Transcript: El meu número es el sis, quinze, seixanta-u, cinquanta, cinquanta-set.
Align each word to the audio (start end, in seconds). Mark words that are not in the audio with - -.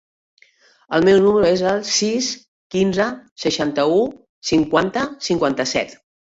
El 0.97 1.03
meu 1.07 1.19
número 1.25 1.47
es 1.49 1.61
el 1.73 1.83
sis, 1.97 2.31
quinze, 2.77 3.07
seixanta-u, 3.45 4.03
cinquanta, 4.55 5.07
cinquanta-set. 5.31 5.99